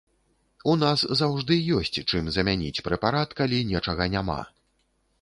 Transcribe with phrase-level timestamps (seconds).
[0.71, 4.43] У нас заўжды ёсць, чым замяніць прэпарат, калі нечага няма.